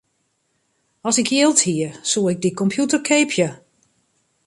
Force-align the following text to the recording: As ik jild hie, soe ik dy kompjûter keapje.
As 1.07 1.17
ik 1.21 1.29
jild 1.35 1.59
hie, 1.67 1.89
soe 2.09 2.25
ik 2.33 2.39
dy 2.41 2.51
kompjûter 2.59 3.01
keapje. 3.07 3.47